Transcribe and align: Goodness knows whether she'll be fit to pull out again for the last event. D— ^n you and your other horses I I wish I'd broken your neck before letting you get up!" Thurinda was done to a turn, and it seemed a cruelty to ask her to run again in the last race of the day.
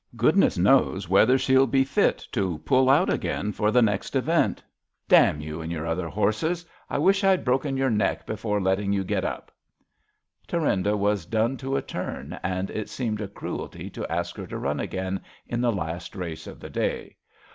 Goodness 0.15 0.57
knows 0.57 1.07
whether 1.07 1.37
she'll 1.37 1.67
be 1.67 1.83
fit 1.83 2.25
to 2.31 2.57
pull 2.65 2.89
out 2.89 3.07
again 3.07 3.51
for 3.51 3.69
the 3.69 3.83
last 3.83 4.15
event. 4.15 4.63
D— 5.07 5.15
^n 5.15 5.43
you 5.43 5.61
and 5.61 5.71
your 5.71 5.85
other 5.85 6.09
horses 6.09 6.65
I 6.89 6.95
I 6.95 6.97
wish 6.97 7.23
I'd 7.23 7.45
broken 7.45 7.77
your 7.77 7.91
neck 7.91 8.25
before 8.25 8.59
letting 8.59 8.91
you 8.91 9.03
get 9.03 9.23
up!" 9.23 9.51
Thurinda 10.49 10.97
was 10.97 11.27
done 11.27 11.55
to 11.57 11.75
a 11.75 11.83
turn, 11.83 12.39
and 12.41 12.71
it 12.71 12.89
seemed 12.89 13.21
a 13.21 13.27
cruelty 13.27 13.91
to 13.91 14.11
ask 14.11 14.37
her 14.37 14.47
to 14.47 14.57
run 14.57 14.79
again 14.79 15.21
in 15.45 15.61
the 15.61 15.71
last 15.71 16.15
race 16.15 16.47
of 16.47 16.59
the 16.61 16.71
day. 16.71 17.17